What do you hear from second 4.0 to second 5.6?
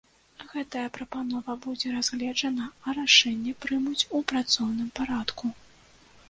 у працоўным парадку.